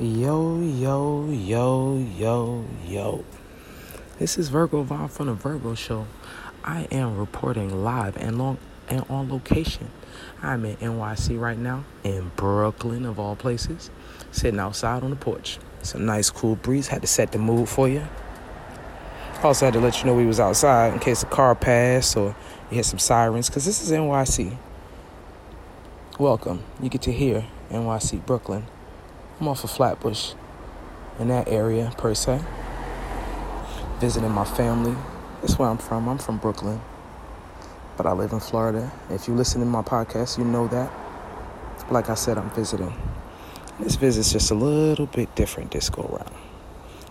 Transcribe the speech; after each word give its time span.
Yo, 0.00 0.60
yo, 0.60 1.28
yo, 1.28 1.96
yo, 2.16 2.64
yo. 2.86 3.24
This 4.20 4.38
is 4.38 4.48
Virgo 4.48 4.82
Vaughn 4.82 5.08
from 5.08 5.26
the 5.26 5.32
Virgo 5.32 5.74
Show. 5.74 6.06
I 6.62 6.86
am 6.92 7.18
reporting 7.18 7.82
live 7.82 8.16
and 8.16 8.38
long 8.38 8.58
and 8.88 9.04
on 9.10 9.28
location. 9.28 9.90
I'm 10.40 10.64
in 10.64 10.76
NYC 10.76 11.40
right 11.40 11.58
now, 11.58 11.82
in 12.04 12.30
Brooklyn 12.36 13.04
of 13.06 13.18
all 13.18 13.34
places, 13.34 13.90
sitting 14.30 14.60
outside 14.60 15.02
on 15.02 15.10
the 15.10 15.16
porch. 15.16 15.58
Some 15.82 16.06
nice 16.06 16.30
cool 16.30 16.54
breeze. 16.54 16.86
Had 16.86 17.02
to 17.02 17.08
set 17.08 17.32
the 17.32 17.38
mood 17.38 17.68
for 17.68 17.88
you. 17.88 18.06
Also 19.42 19.64
had 19.64 19.74
to 19.74 19.80
let 19.80 19.98
you 19.98 20.06
know 20.06 20.14
we 20.14 20.26
was 20.26 20.38
outside 20.38 20.92
in 20.92 21.00
case 21.00 21.24
a 21.24 21.26
car 21.26 21.56
passed 21.56 22.16
or 22.16 22.36
you 22.70 22.74
hear 22.74 22.84
some 22.84 23.00
sirens, 23.00 23.48
because 23.48 23.64
this 23.64 23.82
is 23.82 23.90
NYC. 23.90 24.56
Welcome. 26.20 26.62
You 26.80 26.88
get 26.88 27.02
to 27.02 27.12
hear 27.12 27.46
NYC, 27.72 28.24
Brooklyn. 28.24 28.66
I'm 29.40 29.46
off 29.46 29.62
of 29.62 29.70
Flatbush 29.70 30.34
in 31.20 31.28
that 31.28 31.48
area, 31.48 31.92
per 31.96 32.12
se. 32.12 32.40
Visiting 34.00 34.32
my 34.32 34.44
family. 34.44 34.96
That's 35.40 35.56
where 35.56 35.68
I'm 35.68 35.78
from. 35.78 36.08
I'm 36.08 36.18
from 36.18 36.38
Brooklyn, 36.38 36.80
but 37.96 38.04
I 38.04 38.12
live 38.12 38.32
in 38.32 38.40
Florida. 38.40 38.90
If 39.10 39.28
you 39.28 39.34
listen 39.34 39.60
to 39.60 39.66
my 39.66 39.82
podcast, 39.82 40.38
you 40.38 40.44
know 40.44 40.66
that. 40.68 40.92
Like 41.88 42.10
I 42.10 42.14
said, 42.14 42.36
I'm 42.36 42.50
visiting. 42.50 42.92
This 43.78 43.94
visit's 43.94 44.32
just 44.32 44.50
a 44.50 44.56
little 44.56 45.06
bit 45.06 45.32
different 45.36 45.70
this 45.70 45.88
go 45.88 46.02
around. 46.02 46.34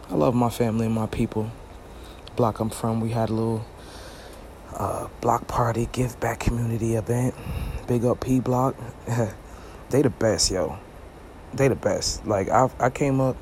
I 0.10 0.16
love 0.16 0.36
my 0.36 0.50
family 0.50 0.88
and 0.88 0.96
my 0.96 1.08
people. 1.08 1.50
block 2.36 2.60
I'm 2.60 2.70
from, 2.70 3.00
we 3.00 3.12
had 3.12 3.30
a 3.30 3.34
little 3.34 3.66
uh, 4.74 5.08
block 5.22 5.48
party, 5.48 5.88
give 5.94 6.20
back 6.20 6.42
community 6.42 6.96
event. 6.96 7.36
Big 7.88 8.04
up 8.04 8.20
P 8.20 8.42
Block. 8.42 8.76
they 9.92 10.02
the 10.02 10.10
best, 10.10 10.52
yo 10.52 10.78
they 11.58 11.68
the 11.68 11.76
best. 11.76 12.26
Like 12.26 12.50
I 12.50 12.70
I 12.80 12.90
came 12.90 13.20
up 13.20 13.36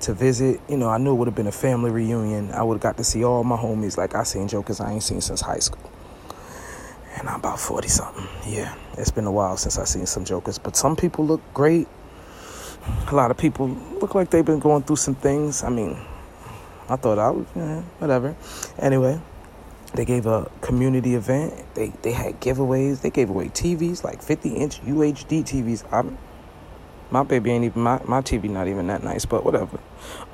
to 0.00 0.12
visit, 0.14 0.60
you 0.68 0.76
know, 0.76 0.88
I 0.88 0.98
knew 0.98 1.12
it 1.12 1.16
would 1.16 1.28
have 1.28 1.34
been 1.34 1.46
a 1.46 1.52
family 1.52 1.90
reunion. 1.90 2.52
I 2.52 2.62
would 2.62 2.74
have 2.74 2.82
got 2.82 2.96
to 2.98 3.04
see 3.04 3.24
all 3.24 3.42
my 3.44 3.56
homies 3.56 3.96
like 3.96 4.14
I 4.14 4.22
seen 4.22 4.48
jokers 4.48 4.80
I 4.80 4.92
ain't 4.92 5.02
seen 5.02 5.20
since 5.20 5.40
high 5.40 5.58
school. 5.58 5.90
And 7.16 7.28
I'm 7.28 7.40
about 7.40 7.58
40 7.58 7.88
something. 7.88 8.26
Yeah, 8.46 8.74
it's 8.96 9.10
been 9.10 9.24
a 9.24 9.32
while 9.32 9.56
since 9.56 9.76
I 9.78 9.84
seen 9.84 10.06
some 10.06 10.24
jokers, 10.24 10.58
but 10.58 10.76
some 10.76 10.94
people 10.94 11.26
look 11.26 11.40
great. 11.52 11.88
A 13.08 13.14
lot 13.14 13.30
of 13.30 13.36
people 13.36 13.68
look 14.00 14.14
like 14.14 14.30
they've 14.30 14.44
been 14.44 14.60
going 14.60 14.82
through 14.84 14.96
some 14.96 15.16
things. 15.16 15.64
I 15.64 15.68
mean, 15.68 15.98
I 16.88 16.96
thought 16.96 17.18
I 17.18 17.30
was, 17.30 17.46
yeah, 17.56 17.82
whatever. 17.98 18.36
Anyway, 18.78 19.20
they 19.94 20.04
gave 20.04 20.26
a 20.26 20.50
community 20.60 21.16
event. 21.16 21.54
They 21.74 21.88
they 22.02 22.12
had 22.12 22.40
giveaways. 22.40 23.00
They 23.00 23.10
gave 23.10 23.30
away 23.30 23.48
TVs, 23.48 24.04
like 24.04 24.22
50 24.22 24.50
inch 24.50 24.80
UHD 24.82 25.42
TVs. 25.42 25.84
I'm 25.92 26.16
my 27.10 27.22
baby 27.22 27.50
ain't 27.50 27.64
even 27.64 27.82
my, 27.82 28.00
my 28.04 28.20
TV 28.20 28.50
not 28.50 28.68
even 28.68 28.86
that 28.88 29.02
nice, 29.02 29.24
but 29.24 29.44
whatever. 29.44 29.78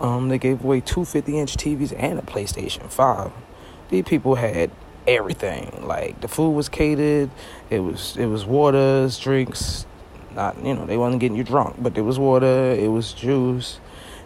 Um, 0.01 0.29
they 0.29 0.39
gave 0.39 0.65
away 0.65 0.81
two 0.81 1.05
50 1.05 1.39
inch 1.39 1.57
TVs 1.57 1.95
and 1.97 2.19
a 2.19 2.23
PlayStation 2.23 2.91
5. 2.91 3.33
These 3.91 4.05
people 4.05 4.35
had 4.35 4.71
everything. 5.07 5.87
Like 5.87 6.21
the 6.21 6.29
food 6.29 6.51
was 6.51 6.69
catered, 6.69 7.31
it 7.71 7.81
was 7.81 8.17
it 8.17 8.27
was 8.27 8.45
waters, 8.45 9.19
drinks, 9.19 9.87
not 10.35 10.63
you 10.65 10.75
know, 10.75 10.87
they 10.87 10.97
wasn't 10.97 11.21
getting 11.21 11.37
you 11.37 11.45
drunk, 11.45 11.77
but 11.79 11.95
there 11.95 12.05
was 12.05 12.19
water, 12.19 12.73
it 12.73 12.89
was 12.89 13.13
juice, 13.13 13.79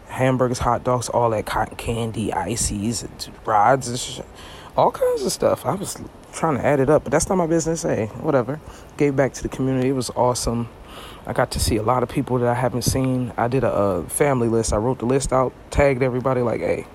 hamburgers, 0.09 0.59
hot 0.59 0.85
dogs, 0.85 1.09
all 1.09 1.31
that 1.31 1.47
cotton 1.47 1.77
candy, 1.77 2.33
ices, 2.33 3.07
rods, 3.45 3.89
and 3.89 3.99
sh- 3.99 4.21
all 4.77 4.91
kinds 4.91 5.23
of 5.23 5.33
stuff. 5.33 5.67
I 5.67 5.75
was 5.75 6.01
trying 6.33 6.57
to 6.57 6.65
add 6.65 6.81
it 6.81 6.89
up, 6.89 7.05
but 7.05 7.11
that's 7.11 7.29
not 7.29 7.37
my 7.37 7.47
business. 7.47 7.83
Hey, 7.83 8.07
whatever. 8.21 8.61
Gave 8.97 9.17
back 9.17 9.33
to 9.35 9.43
the 9.43 9.49
community. 9.49 9.89
It 9.89 9.93
was 9.93 10.11
awesome. 10.11 10.69
I 11.27 11.33
got 11.33 11.51
to 11.53 11.61
see 11.61 11.77
a 11.77 11.83
lot 11.83 12.03
of 12.03 12.09
people 12.09 12.39
that 12.39 12.49
I 12.49 12.55
haven't 12.55 12.83
seen. 12.83 13.33
I 13.37 13.49
did 13.49 13.65
a, 13.65 13.73
a 13.73 14.03
family 14.09 14.49
list. 14.49 14.73
I 14.73 14.77
wrote 14.77 14.99
the 14.99 15.07
list 15.07 15.33
out, 15.33 15.53
tagged 15.71 16.03
everybody 16.03 16.43
like, 16.43 16.61
"Hey, 16.61 16.87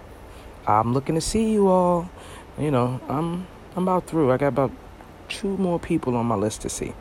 I'm 0.65 0.93
looking 0.93 1.15
to 1.15 1.21
see 1.21 1.51
you 1.51 1.67
all." 1.67 2.09
You 2.57 2.71
know, 2.71 2.99
I'm 3.07 3.47
I'm 3.75 3.83
about 3.83 4.07
through. 4.07 4.31
I 4.31 4.37
got 4.37 4.47
about 4.47 4.71
two 5.29 5.57
more 5.57 5.79
people 5.79 6.15
on 6.15 6.25
my 6.25 6.35
list 6.35 6.61
to 6.61 6.69
see. 6.69 6.93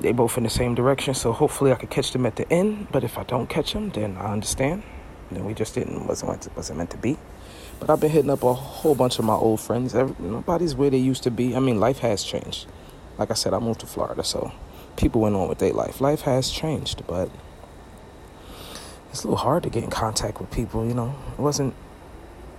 They 0.00 0.12
both 0.12 0.36
in 0.36 0.44
the 0.44 0.50
same 0.50 0.74
direction, 0.74 1.14
so 1.14 1.32
hopefully 1.32 1.72
I 1.72 1.76
could 1.76 1.90
catch 1.90 2.12
them 2.12 2.26
at 2.26 2.36
the 2.36 2.50
end. 2.52 2.88
But 2.90 3.04
if 3.04 3.16
I 3.16 3.22
don't 3.22 3.48
catch 3.48 3.72
them, 3.72 3.90
then 3.90 4.16
I 4.16 4.32
understand. 4.32 4.82
Then 5.30 5.44
we 5.44 5.54
just 5.54 5.74
didn't 5.74 6.06
wasn't 6.06 6.54
wasn't 6.56 6.78
meant 6.78 6.90
to 6.90 6.98
be. 6.98 7.16
But 7.80 7.90
I've 7.90 8.00
been 8.00 8.10
hitting 8.10 8.30
up 8.30 8.42
a 8.42 8.54
whole 8.54 8.94
bunch 8.94 9.18
of 9.18 9.24
my 9.24 9.34
old 9.34 9.60
friends. 9.60 9.94
Nobody's 9.94 10.74
where 10.74 10.90
they 10.90 10.98
used 10.98 11.22
to 11.24 11.30
be. 11.30 11.56
I 11.56 11.60
mean, 11.60 11.80
life 11.80 11.98
has 11.98 12.24
changed. 12.24 12.66
Like 13.18 13.30
I 13.30 13.34
said, 13.34 13.54
I 13.54 13.58
moved 13.58 13.80
to 13.80 13.86
Florida, 13.86 14.24
so 14.24 14.52
people 14.96 15.20
went 15.20 15.34
on 15.34 15.48
with 15.48 15.58
their 15.58 15.72
life. 15.72 16.00
Life 16.00 16.22
has 16.22 16.50
changed, 16.50 17.06
but 17.06 17.30
it's 19.10 19.22
a 19.22 19.28
little 19.28 19.36
hard 19.36 19.62
to 19.62 19.70
get 19.70 19.84
in 19.84 19.90
contact 19.90 20.40
with 20.40 20.50
people, 20.50 20.86
you 20.86 20.94
know. 20.94 21.14
It 21.32 21.40
wasn't 21.40 21.74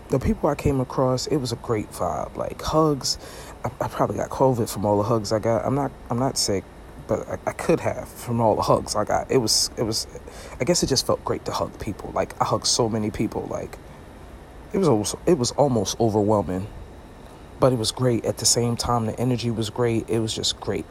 the 0.09 0.19
people 0.19 0.49
I 0.49 0.55
came 0.55 0.79
across, 0.79 1.27
it 1.27 1.37
was 1.37 1.51
a 1.51 1.57
great 1.57 1.91
vibe. 1.91 2.35
Like 2.35 2.61
hugs. 2.61 3.17
I, 3.63 3.71
I 3.81 3.87
probably 3.87 4.17
got 4.17 4.29
COVID 4.29 4.69
from 4.69 4.85
all 4.85 4.97
the 4.97 5.03
hugs 5.03 5.31
I 5.31 5.39
got. 5.39 5.65
I'm 5.65 5.75
not 5.75 5.91
I'm 6.09 6.19
not 6.19 6.37
sick, 6.37 6.63
but 7.07 7.27
I, 7.27 7.37
I, 7.47 7.51
could 7.53 7.79
have 7.79 8.07
from 8.07 8.39
all 8.39 8.55
the 8.55 8.61
hugs 8.61 8.95
I 8.95 9.03
got. 9.03 9.31
It 9.31 9.37
was 9.37 9.71
it 9.77 9.83
was 9.83 10.07
I 10.59 10.63
guess 10.63 10.83
it 10.83 10.87
just 10.87 11.05
felt 11.07 11.23
great 11.25 11.45
to 11.45 11.51
hug 11.51 11.79
people. 11.79 12.11
Like 12.13 12.39
I 12.41 12.45
hugged 12.45 12.67
so 12.67 12.87
many 12.87 13.09
people. 13.09 13.47
Like 13.49 13.77
it 14.73 14.77
was 14.77 14.87
almost, 14.87 15.15
it 15.25 15.37
was 15.37 15.51
almost 15.51 15.99
overwhelming. 15.99 16.67
But 17.59 17.71
it 17.71 17.79
was 17.79 17.91
great 17.91 18.25
at 18.25 18.37
the 18.37 18.45
same 18.45 18.75
time. 18.75 19.05
The 19.05 19.17
energy 19.19 19.49
was 19.49 19.69
great. 19.69 20.09
It 20.09 20.19
was 20.19 20.33
just 20.33 20.59
great. 20.59 20.85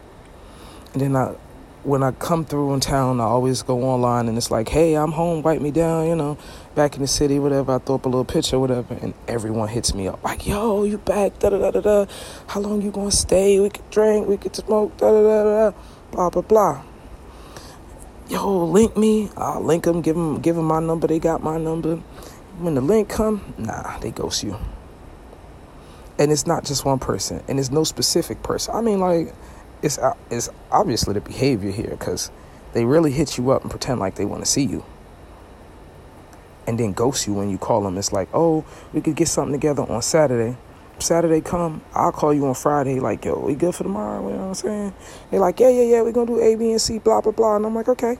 And 0.94 1.02
then 1.02 1.16
I, 1.16 1.34
when 1.82 2.02
I 2.02 2.12
come 2.12 2.44
through 2.44 2.72
in 2.72 2.80
town, 2.80 3.20
I 3.20 3.24
always 3.24 3.62
go 3.62 3.82
online 3.82 4.28
and 4.28 4.38
it's 4.38 4.50
like, 4.50 4.68
hey, 4.68 4.94
I'm 4.94 5.12
home, 5.12 5.42
wipe 5.42 5.60
me 5.60 5.72
down, 5.72 6.06
you 6.06 6.14
know, 6.14 6.38
back 6.74 6.94
in 6.94 7.02
the 7.02 7.08
city, 7.08 7.38
whatever. 7.38 7.72
I 7.72 7.78
throw 7.78 7.96
up 7.96 8.06
a 8.06 8.08
little 8.08 8.24
picture, 8.24 8.58
whatever, 8.58 8.94
and 8.94 9.12
everyone 9.28 9.68
hits 9.68 9.92
me 9.92 10.06
up 10.08 10.22
like, 10.22 10.46
yo, 10.46 10.84
you 10.84 10.98
back, 10.98 11.38
da 11.40 11.50
da 11.50 11.58
da 11.58 11.72
da 11.72 11.80
da. 11.80 12.06
How 12.46 12.60
long 12.60 12.80
you 12.80 12.90
gonna 12.90 13.10
stay? 13.10 13.58
We 13.60 13.70
could 13.70 13.90
drink, 13.90 14.28
we 14.28 14.36
could 14.36 14.54
smoke, 14.54 14.96
da 14.96 15.10
da 15.10 15.22
da 15.22 15.70
da, 15.70 15.76
blah 16.12 16.30
blah 16.30 16.42
blah. 16.42 16.82
Yo, 18.28 18.64
link 18.64 18.96
me. 18.96 19.28
I'll 19.36 19.60
link 19.60 19.84
them, 19.84 20.00
give 20.00 20.16
them, 20.16 20.40
give 20.40 20.56
them 20.56 20.64
my 20.64 20.80
number. 20.80 21.06
They 21.06 21.18
got 21.18 21.42
my 21.42 21.58
number. 21.58 21.96
When 22.58 22.74
the 22.74 22.80
link 22.80 23.10
come, 23.10 23.52
nah, 23.58 23.98
they 23.98 24.12
ghost 24.12 24.42
you. 24.42 24.56
And 26.18 26.32
it's 26.32 26.46
not 26.46 26.64
just 26.64 26.84
one 26.84 27.00
person, 27.00 27.42
and 27.48 27.58
it's 27.58 27.70
no 27.70 27.84
specific 27.84 28.42
person. 28.42 28.74
I 28.74 28.80
mean, 28.80 29.00
like 29.00 29.34
it's 29.84 29.98
uh, 29.98 30.14
it's 30.30 30.48
obviously 30.72 31.12
the 31.12 31.20
behavior 31.20 31.70
here 31.70 31.90
because 31.90 32.30
they 32.72 32.86
really 32.86 33.12
hit 33.12 33.36
you 33.36 33.50
up 33.50 33.62
and 33.62 33.70
pretend 33.70 34.00
like 34.00 34.14
they 34.14 34.24
want 34.24 34.42
to 34.42 34.50
see 34.50 34.64
you. 34.64 34.82
And 36.66 36.80
then 36.80 36.94
ghost 36.94 37.26
you 37.26 37.34
when 37.34 37.50
you 37.50 37.58
call 37.58 37.82
them 37.82 37.98
it's 37.98 38.10
like 38.10 38.28
oh 38.32 38.64
we 38.94 39.02
could 39.02 39.14
get 39.14 39.28
something 39.28 39.52
together 39.52 39.82
on 39.82 40.00
saturday. 40.00 40.56
Saturday 40.98 41.42
come 41.42 41.82
i'll 41.94 42.12
call 42.12 42.32
you 42.32 42.46
on 42.46 42.54
friday. 42.54 42.98
Like 42.98 43.26
yo 43.26 43.38
we 43.38 43.54
good 43.54 43.74
for 43.74 43.82
tomorrow? 43.82 44.26
You 44.26 44.34
know 44.34 44.40
what 44.40 44.48
i'm 44.48 44.54
saying? 44.54 44.94
They're 45.30 45.40
like 45.40 45.60
yeah 45.60 45.68
yeah 45.68 45.82
yeah 45.82 46.02
we're 46.02 46.12
gonna 46.12 46.26
do 46.26 46.40
a 46.40 46.56
b 46.56 46.70
and 46.70 46.80
c 46.80 46.98
blah 46.98 47.20
blah 47.20 47.32
blah. 47.32 47.56
And 47.56 47.66
i'm 47.66 47.74
like 47.74 47.88
okay. 47.88 48.16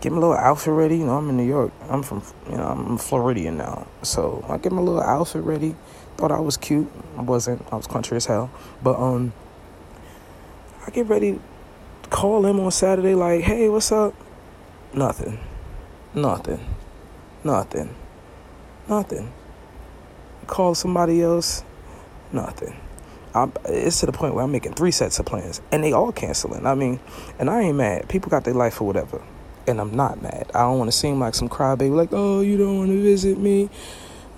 Get 0.00 0.10
my 0.10 0.18
little 0.18 0.34
outfit 0.34 0.72
ready. 0.72 0.96
You 0.96 1.04
know 1.04 1.18
i'm 1.18 1.28
in 1.28 1.36
new 1.36 1.46
york. 1.46 1.70
I'm 1.90 2.02
from 2.02 2.22
you 2.50 2.56
know 2.56 2.64
i'm 2.64 2.96
floridian 2.96 3.58
now. 3.58 3.86
So 4.02 4.42
i 4.48 4.56
get 4.56 4.72
my 4.72 4.80
little 4.80 5.02
outfit 5.02 5.42
ready. 5.42 5.76
Thought 6.16 6.32
i 6.32 6.40
was 6.40 6.56
cute. 6.56 6.90
I 7.18 7.22
wasn't. 7.22 7.62
I 7.70 7.76
was 7.76 7.86
country 7.86 8.16
as 8.16 8.24
hell. 8.24 8.50
But 8.82 8.98
um 8.98 9.34
I 10.86 10.90
get 10.90 11.06
ready 11.06 11.40
to 12.02 12.08
call 12.10 12.44
him 12.44 12.60
on 12.60 12.70
Saturday, 12.70 13.14
like, 13.14 13.42
hey, 13.42 13.68
what's 13.68 13.90
up? 13.90 14.14
Nothing. 14.92 15.38
Nothing. 16.14 16.60
Nothing. 17.42 17.94
Nothing. 18.88 19.32
Call 20.46 20.74
somebody 20.74 21.22
else. 21.22 21.64
Nothing. 22.32 22.76
I'm, 23.34 23.52
it's 23.64 24.00
to 24.00 24.06
the 24.06 24.12
point 24.12 24.34
where 24.34 24.44
I'm 24.44 24.52
making 24.52 24.74
three 24.74 24.90
sets 24.90 25.18
of 25.18 25.26
plans 25.26 25.60
and 25.72 25.82
they 25.82 25.92
all 25.92 26.12
canceling. 26.12 26.66
I 26.66 26.74
mean, 26.74 27.00
and 27.38 27.48
I 27.48 27.62
ain't 27.62 27.76
mad. 27.76 28.08
People 28.08 28.30
got 28.30 28.44
their 28.44 28.54
life 28.54 28.80
or 28.80 28.86
whatever. 28.86 29.22
And 29.66 29.80
I'm 29.80 29.96
not 29.96 30.22
mad. 30.22 30.50
I 30.54 30.60
don't 30.60 30.78
want 30.78 30.92
to 30.92 30.96
seem 30.96 31.18
like 31.18 31.34
some 31.34 31.48
crybaby, 31.48 31.94
like, 31.94 32.10
oh, 32.12 32.42
you 32.42 32.58
don't 32.58 32.76
want 32.76 32.90
to 32.90 33.02
visit 33.02 33.38
me. 33.38 33.70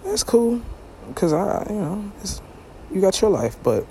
That's 0.04 0.22
cool. 0.22 0.62
Because 1.08 1.32
I, 1.32 1.66
you 1.68 1.76
know, 1.76 2.12
you 2.92 3.00
got 3.00 3.20
your 3.20 3.30
life. 3.30 3.56
But 3.62 3.86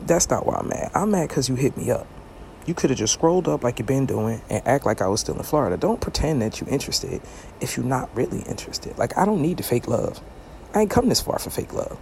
that's 0.00 0.30
not 0.30 0.46
why 0.46 0.56
I'm 0.56 0.68
mad. 0.68 0.90
I'm 0.94 1.10
mad 1.10 1.28
because 1.28 1.48
you 1.48 1.54
hit 1.54 1.76
me 1.76 1.90
up. 1.90 2.06
You 2.66 2.72
could 2.72 2.90
have 2.90 2.98
just 2.98 3.12
scrolled 3.12 3.46
up 3.46 3.62
like 3.62 3.78
you've 3.78 3.88
been 3.88 4.06
doing 4.06 4.40
and 4.48 4.66
act 4.66 4.86
like 4.86 5.02
I 5.02 5.08
was 5.08 5.20
still 5.20 5.36
in 5.36 5.42
Florida. 5.42 5.76
Don't 5.76 6.00
pretend 6.00 6.40
that 6.40 6.60
you're 6.60 6.70
interested 6.70 7.20
if 7.60 7.76
you're 7.76 7.84
not 7.84 8.14
really 8.16 8.40
interested. 8.42 8.96
Like, 8.96 9.18
I 9.18 9.26
don't 9.26 9.42
need 9.42 9.58
the 9.58 9.62
fake 9.62 9.86
love. 9.86 10.20
I 10.74 10.80
ain't 10.80 10.90
come 10.90 11.08
this 11.08 11.20
far 11.20 11.38
for 11.38 11.50
fake 11.50 11.74
love. 11.74 11.98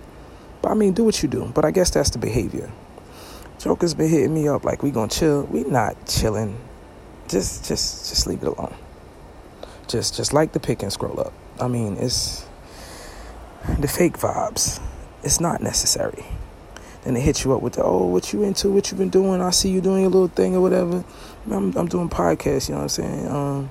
But 0.62 0.70
I 0.70 0.74
mean, 0.74 0.92
do 0.92 1.02
what 1.04 1.20
you 1.22 1.28
do. 1.28 1.50
But 1.52 1.64
I 1.64 1.72
guess 1.72 1.90
that's 1.90 2.10
the 2.10 2.18
behavior. 2.18 2.70
Joker's 3.58 3.94
been 3.94 4.08
hitting 4.08 4.32
me 4.32 4.48
up 4.48 4.64
like 4.64 4.82
we 4.82 4.92
gonna 4.92 5.08
chill. 5.08 5.42
We 5.44 5.64
not 5.64 6.06
chilling. 6.06 6.56
Just, 7.28 7.66
just, 7.66 8.08
just 8.08 8.26
leave 8.26 8.42
it 8.42 8.48
alone. 8.48 8.74
Just, 9.88 10.16
just 10.16 10.32
like 10.32 10.52
the 10.52 10.60
pick 10.60 10.82
and 10.82 10.92
scroll 10.92 11.18
up. 11.18 11.32
I 11.60 11.66
mean, 11.66 11.96
it's 11.96 12.46
the 13.78 13.88
fake 13.88 14.18
vibes. 14.18 14.80
It's 15.24 15.40
not 15.40 15.60
necessary. 15.60 16.24
Then 17.02 17.14
they 17.14 17.20
hit 17.20 17.44
you 17.44 17.52
up 17.54 17.62
with 17.62 17.74
the, 17.74 17.82
oh, 17.82 18.06
what 18.06 18.32
you 18.32 18.42
into, 18.44 18.70
what 18.70 18.90
you 18.90 18.96
been 18.96 19.08
doing. 19.08 19.40
I 19.40 19.50
see 19.50 19.70
you 19.70 19.80
doing 19.80 20.02
your 20.02 20.10
little 20.10 20.28
thing 20.28 20.54
or 20.54 20.60
whatever. 20.60 21.04
I'm, 21.50 21.76
I'm 21.76 21.88
doing 21.88 22.08
podcasts, 22.08 22.68
you 22.68 22.74
know 22.74 22.82
what 22.82 22.84
I'm 22.84 22.88
saying? 22.88 23.28
Um, 23.28 23.70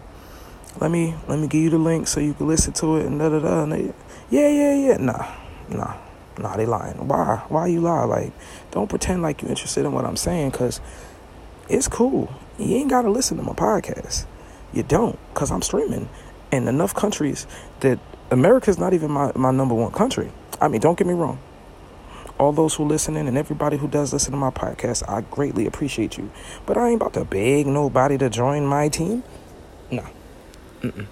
let 0.80 0.92
me 0.92 1.16
let 1.28 1.38
me 1.40 1.48
give 1.48 1.62
you 1.62 1.70
the 1.70 1.78
link 1.78 2.08
so 2.08 2.20
you 2.20 2.34
can 2.34 2.48
listen 2.48 2.74
to 2.74 2.98
it 2.98 3.06
and 3.06 3.20
da 3.20 3.30
da 3.30 3.40
da. 3.40 3.64
And 3.64 3.72
they, 3.72 3.94
yeah, 4.30 4.48
yeah, 4.48 4.74
yeah. 4.74 4.98
Nah, 4.98 5.28
nah, 5.70 5.98
nah. 6.38 6.56
They 6.56 6.66
lying. 6.66 7.08
Why? 7.08 7.44
Why 7.50 7.68
you 7.68 7.82
lie? 7.82 8.04
Like, 8.04 8.32
don't 8.72 8.90
pretend 8.90 9.22
like 9.22 9.42
you're 9.42 9.52
interested 9.52 9.86
in 9.86 9.92
what 9.92 10.06
I'm 10.06 10.18
saying, 10.18 10.52
cause 10.52 10.80
it's 11.68 11.88
cool. 11.88 12.34
You 12.58 12.76
ain't 12.78 12.90
gotta 12.90 13.10
listen 13.10 13.38
to 13.38 13.44
my 13.44 13.54
podcast. 13.54 14.26
You 14.74 14.84
don't, 14.84 15.20
cause 15.34 15.52
I'm 15.52 15.62
streaming 15.62 16.08
in 16.52 16.68
enough 16.68 16.96
countries 16.96 17.48
that 17.82 18.00
America's 18.30 18.78
not 18.78 18.94
even 18.94 19.12
my, 19.12 19.32
my 19.36 19.52
number 19.52 19.76
one 19.76 19.92
country. 19.92 20.32
I 20.62 20.68
mean, 20.70 20.80
don't 20.80 20.98
get 20.98 21.08
me 21.08 21.14
wrong. 21.14 21.40
All 22.42 22.52
those 22.52 22.74
who 22.74 22.86
listening 22.86 23.28
and 23.28 23.38
everybody 23.38 23.78
who 23.78 23.88
does 23.88 24.12
listen 24.12 24.32
to 24.32 24.38
my 24.38 24.50
podcast, 24.50 25.08
I 25.08 25.22
greatly 25.22 25.68
appreciate 25.68 26.18
you. 26.18 26.32
But 26.66 26.76
I 26.76 26.90
ain't 26.90 27.00
about 27.00 27.14
to 27.14 27.24
beg 27.24 27.68
nobody 27.68 28.18
to 28.18 28.32
join 28.32 28.66
my 28.66 28.90
team. 28.90 29.24
Nah. 29.92 30.08
Mm-mm. 30.82 31.06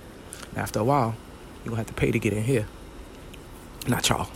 After 0.55 0.79
a 0.79 0.83
while, 0.83 1.13
you're 1.57 1.65
going 1.65 1.75
to 1.75 1.81
have 1.81 1.85
to 1.85 1.93
pay 1.93 2.09
to 2.09 2.17
get 2.17 2.33
in 2.33 2.41
here. 2.41 2.65
Not 3.87 4.09
y'all, 4.09 4.27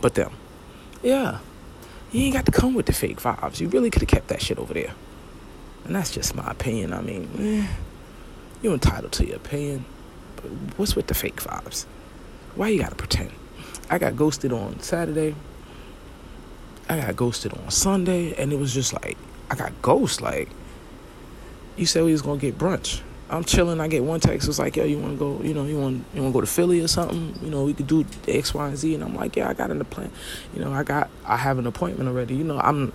but 0.00 0.14
them. 0.14 0.32
Yeah. 1.02 1.40
You 2.10 2.22
ain't 2.22 2.32
got 2.32 2.46
to 2.46 2.52
come 2.52 2.72
with 2.72 2.86
the 2.86 2.94
fake 2.94 3.20
vibes. 3.20 3.60
You 3.60 3.68
really 3.68 3.90
could 3.90 4.00
have 4.00 4.08
kept 4.08 4.28
that 4.28 4.40
shit 4.40 4.56
over 4.56 4.72
there. 4.72 4.94
And 5.84 5.94
that's 5.94 6.10
just 6.10 6.34
my 6.34 6.50
opinion. 6.50 6.94
I 6.94 7.02
mean, 7.02 7.28
eh, 7.38 7.66
you're 8.62 8.72
entitled 8.72 9.12
to 9.12 9.26
your 9.26 9.36
opinion. 9.36 9.84
But 10.36 10.44
what's 10.78 10.96
with 10.96 11.08
the 11.08 11.14
fake 11.14 11.42
vibes? 11.42 11.84
Why 12.54 12.68
you 12.68 12.80
gotta 12.80 12.96
pretend? 12.96 13.32
I 13.90 13.98
got 13.98 14.16
ghosted 14.16 14.54
on 14.54 14.80
Saturday. 14.80 15.34
I 16.88 17.00
got 17.00 17.16
ghosted 17.16 17.52
on 17.54 17.70
Sunday, 17.70 18.34
and 18.34 18.52
it 18.52 18.56
was 18.56 18.74
just 18.74 18.92
like 18.92 19.16
I 19.50 19.54
got 19.54 19.80
ghost. 19.82 20.20
Like 20.20 20.48
you 21.76 21.86
said 21.86 22.04
we 22.04 22.12
was 22.12 22.22
gonna 22.22 22.40
get 22.40 22.58
brunch. 22.58 23.00
I'm 23.30 23.42
chilling. 23.42 23.80
I 23.80 23.88
get 23.88 24.04
one 24.04 24.20
text. 24.20 24.48
It's 24.48 24.58
like, 24.58 24.76
yo, 24.76 24.84
you 24.84 24.98
want 24.98 25.14
to 25.14 25.18
go? 25.18 25.42
You 25.42 25.54
know, 25.54 25.64
you 25.64 25.78
want 25.78 26.04
you 26.14 26.22
want 26.22 26.32
to 26.32 26.36
go 26.36 26.40
to 26.42 26.46
Philly 26.46 26.80
or 26.80 26.88
something? 26.88 27.38
You 27.42 27.50
know, 27.50 27.64
we 27.64 27.72
could 27.72 27.86
do 27.86 28.04
X, 28.28 28.52
Y, 28.52 28.68
and 28.68 28.76
Z. 28.76 28.94
And 28.94 29.02
I'm 29.02 29.14
like, 29.14 29.34
yeah, 29.36 29.48
I 29.48 29.54
got 29.54 29.70
an 29.70 29.80
appointment. 29.80 30.14
You 30.54 30.60
know, 30.60 30.72
I 30.72 30.82
got 30.82 31.10
I 31.24 31.36
have 31.38 31.58
an 31.58 31.66
appointment 31.66 32.08
already. 32.08 32.34
You 32.34 32.44
know, 32.44 32.60
I'm 32.60 32.92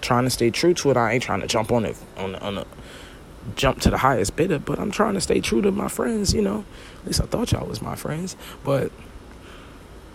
trying 0.00 0.24
to 0.24 0.30
stay 0.30 0.50
true 0.50 0.74
to 0.74 0.90
it. 0.90 0.96
I 0.96 1.12
ain't 1.12 1.22
trying 1.22 1.40
to 1.40 1.46
jump 1.46 1.72
on 1.72 1.86
it 1.86 1.96
on 2.16 2.34
on 2.36 2.56
the 2.56 2.66
jump 3.56 3.80
to 3.80 3.90
the 3.90 3.98
highest 3.98 4.36
bidder, 4.36 4.58
but 4.58 4.78
I'm 4.78 4.90
trying 4.90 5.14
to 5.14 5.20
stay 5.20 5.40
true 5.40 5.62
to 5.62 5.72
my 5.72 5.88
friends, 5.88 6.34
you 6.34 6.42
know. 6.42 6.64
At 7.00 7.06
least 7.06 7.20
I 7.22 7.24
thought 7.24 7.52
y'all 7.52 7.66
was 7.66 7.80
my 7.80 7.96
friends. 7.96 8.36
But 8.62 8.92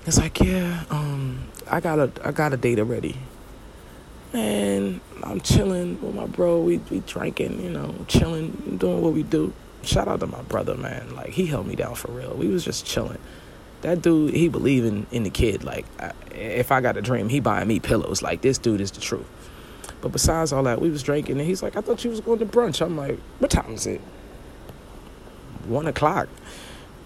it's 0.06 0.18
like, 0.18 0.40
yeah, 0.40 0.84
um, 0.90 1.48
I 1.69 1.80
got 1.80 2.00
a 2.00 2.12
I 2.24 2.31
got 2.31 2.54
a 2.54 2.57
date 2.57 2.80
already. 2.80 3.18
And 4.34 5.00
I'm 5.24 5.40
chilling 5.40 6.02
with 6.02 6.13
my 6.13 6.25
bro. 6.28 6.62
We 6.62 6.78
we 6.90 7.00
drinking, 7.02 7.63
you 7.63 7.69
know, 7.69 7.96
chilling, 8.07 8.78
doing 8.78 9.02
what 9.02 9.13
we 9.13 9.24
do. 9.24 9.54
Shout 9.81 10.07
out 10.07 10.19
to 10.19 10.28
my 10.28 10.42
brother, 10.44 10.75
man. 10.75 11.16
Like 11.16 11.30
he 11.30 11.46
held 11.46 11.68
me 11.68 11.75
down 11.75 11.96
for 11.96 12.12
real. 12.12 12.34
We 12.36 12.48
was 12.48 12.63
just 12.63 12.86
chilling. 12.86 13.19
That 13.81 14.02
dude, 14.02 14.34
he 14.34 14.48
believing 14.48 15.06
in 15.12 15.24
the 15.24 15.30
kid. 15.30 15.63
Like, 15.63 15.86
I, 16.00 16.12
if 16.34 16.72
I 16.72 16.81
got 16.81 16.98
a 16.98 17.02
dream, 17.02 17.30
he 17.30 17.40
buying 17.40 17.68
me 17.68 17.80
pillows. 17.80 18.22
Like 18.22 18.42
this 18.42 18.57
dude 18.57 18.81
is 18.81 18.92
the 18.92 19.02
truth. 19.02 19.28
But 20.02 20.12
besides 20.12 20.52
all 20.54 20.63
that, 20.63 20.81
we 20.81 20.90
was 20.90 21.02
drinking, 21.02 21.40
and 21.40 21.48
he's 21.48 21.63
like, 21.63 21.75
"I 21.75 21.81
thought 21.81 22.04
you 22.04 22.12
was 22.12 22.19
going 22.19 22.40
to 22.40 22.46
brunch." 22.46 22.81
I'm 22.81 22.98
like, 22.98 23.19
"What 23.40 23.52
time 23.52 23.74
is 23.74 23.88
it?" 23.88 24.02
One 25.66 25.88
o'clock. 25.88 26.28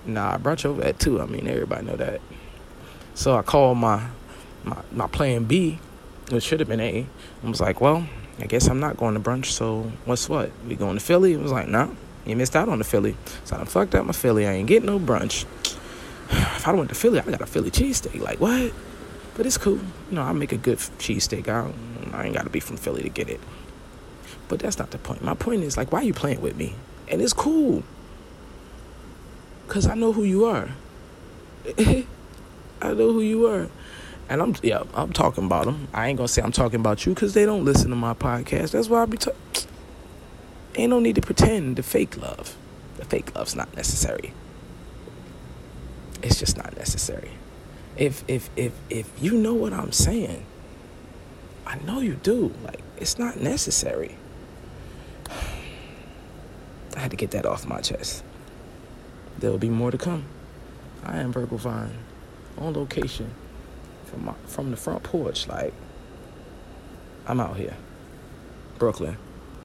Nah, 0.05 0.37
brunch 0.37 0.65
over 0.65 0.81
at 0.83 0.99
two. 0.99 1.21
I 1.21 1.25
mean, 1.25 1.47
everybody 1.47 1.85
know 1.85 1.95
that. 1.95 2.21
So 3.19 3.35
I 3.35 3.41
called 3.41 3.77
my 3.77 4.01
my 4.63 4.77
my 4.93 5.07
plan 5.07 5.43
B, 5.43 5.77
which 6.29 6.41
should 6.41 6.61
have 6.61 6.69
been 6.69 6.79
A. 6.79 7.05
I 7.43 7.49
was 7.49 7.59
like, 7.59 7.81
"Well, 7.81 8.07
I 8.39 8.45
guess 8.45 8.69
I'm 8.69 8.79
not 8.79 8.95
going 8.95 9.13
to 9.13 9.19
brunch. 9.19 9.47
So 9.47 9.91
what's 10.05 10.29
what? 10.29 10.51
We 10.65 10.75
going 10.75 10.97
to 10.97 11.03
Philly?" 11.03 11.33
It 11.33 11.41
was 11.41 11.51
like, 11.51 11.67
"No, 11.67 11.87
nah, 11.87 11.93
you 12.25 12.37
missed 12.37 12.55
out 12.55 12.69
on 12.69 12.77
the 12.77 12.85
Philly." 12.85 13.17
So 13.43 13.57
I 13.57 13.65
fucked 13.65 13.93
up 13.93 14.05
my 14.05 14.13
Philly. 14.13 14.47
I 14.47 14.53
ain't 14.53 14.69
getting 14.69 14.85
no 14.85 14.99
brunch. 14.99 15.43
If 16.31 16.65
I 16.65 16.71
went 16.71 16.87
to 16.89 16.95
Philly, 16.95 17.19
I 17.19 17.23
got 17.23 17.41
a 17.41 17.45
Philly 17.45 17.71
cheesesteak. 17.71 18.21
Like 18.21 18.39
what? 18.39 18.71
But 19.35 19.45
it's 19.45 19.57
cool. 19.57 19.79
You 20.09 20.15
know, 20.15 20.21
I 20.21 20.31
make 20.31 20.53
a 20.53 20.57
good 20.57 20.77
cheesesteak. 20.77 21.49
I, 21.49 21.73
I 22.17 22.23
ain't 22.23 22.35
got 22.35 22.43
to 22.43 22.49
be 22.49 22.61
from 22.61 22.77
Philly 22.77 23.03
to 23.03 23.09
get 23.09 23.27
it. 23.27 23.41
But 24.47 24.59
that's 24.59 24.79
not 24.79 24.91
the 24.91 24.97
point. 24.97 25.21
My 25.21 25.33
point 25.33 25.63
is, 25.63 25.75
like, 25.75 25.91
why 25.91 25.99
are 25.99 26.05
you 26.05 26.13
playing 26.13 26.39
with 26.39 26.55
me? 26.55 26.75
And 27.09 27.21
it's 27.21 27.33
cool. 27.33 27.83
Because 29.67 29.87
I 29.87 29.95
know 29.95 30.13
who 30.13 30.23
you 30.23 30.45
are. 30.45 30.69
I 32.81 32.93
know 32.93 33.13
who 33.13 33.21
you 33.21 33.45
are. 33.47 33.69
And 34.29 34.41
I'm, 34.41 34.55
yeah, 34.61 34.83
I'm 34.93 35.11
talking 35.11 35.45
about 35.45 35.65
them. 35.65 35.87
I 35.93 36.07
ain't 36.07 36.19
to 36.19 36.27
say 36.27 36.41
I'm 36.41 36.51
talking 36.51 36.79
about 36.79 37.05
you 37.05 37.13
because 37.13 37.33
they 37.33 37.45
don't 37.45 37.65
listen 37.65 37.89
to 37.89 37.95
my 37.95 38.13
podcast. 38.13 38.71
That's 38.71 38.87
why 38.87 39.01
I 39.01 39.05
be 39.05 39.17
talking. 39.17 39.39
Ain't 40.75 40.91
no 40.91 40.99
need 40.99 41.15
to 41.15 41.21
pretend 41.21 41.77
the 41.77 41.83
fake 41.83 42.15
love. 42.15 42.55
The 42.97 43.05
fake 43.05 43.35
love's 43.35 43.55
not 43.55 43.75
necessary. 43.75 44.33
It's 46.21 46.39
just 46.39 46.57
not 46.57 46.77
necessary 46.77 47.31
if 47.99 48.23
if 48.29 48.49
if 48.55 48.71
if 48.89 49.11
you 49.21 49.33
know 49.33 49.53
what 49.53 49.73
I'm 49.73 49.91
saying, 49.91 50.45
I 51.67 51.77
know 51.79 51.99
you 51.99 52.15
do. 52.15 52.53
Like 52.63 52.79
it's 52.97 53.19
not 53.19 53.39
necessary. 53.39 54.15
I 56.95 56.99
had 56.99 57.11
to 57.11 57.17
get 57.17 57.31
that 57.31 57.45
off 57.45 57.67
my 57.67 57.81
chest. 57.81 58.23
There 59.37 59.51
will 59.51 59.57
be 59.57 59.69
more 59.69 59.91
to 59.91 59.97
come. 59.97 60.23
I 61.03 61.19
am 61.19 61.31
Virgil 61.31 61.57
Vine, 61.57 61.97
on 62.59 62.73
location, 62.73 63.31
from 64.05 64.25
my, 64.25 64.33
from 64.45 64.71
the 64.71 64.77
front 64.77 65.03
porch. 65.03 65.47
Like 65.47 65.73
I'm 67.27 67.39
out 67.39 67.57
here, 67.57 67.77
Brooklyn. 68.77 69.17